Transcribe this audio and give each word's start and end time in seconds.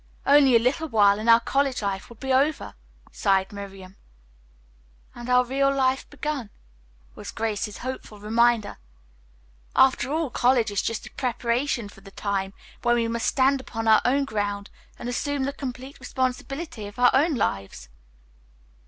"Only 0.25 0.55
a 0.55 0.59
little 0.59 0.89
while 0.89 1.19
and 1.19 1.29
our 1.29 1.39
college 1.39 1.83
life 1.83 2.09
will 2.09 2.15
be 2.15 2.33
over," 2.33 2.73
sighed 3.11 3.51
Miriam. 3.53 3.97
"And 5.13 5.29
our 5.29 5.45
real 5.45 5.71
life 5.71 6.09
begun," 6.09 6.49
was 7.13 7.29
Grace's 7.29 7.77
hopeful 7.77 8.19
reminder. 8.19 8.79
"After 9.75 10.11
all, 10.11 10.31
college 10.31 10.71
is 10.71 10.81
just 10.81 11.05
a 11.05 11.11
preparation 11.11 11.87
for 11.87 12.01
the 12.01 12.09
time 12.09 12.53
when 12.81 12.95
we 12.95 13.07
must 13.07 13.27
stand 13.27 13.61
upon 13.61 13.87
our 13.87 14.01
own 14.03 14.25
ground 14.25 14.71
and 14.97 15.07
assume 15.07 15.43
the 15.43 15.53
complete 15.53 15.99
responsibility 15.99 16.87
of 16.87 16.97
our 16.97 17.11
own 17.13 17.35
lives." 17.35 17.87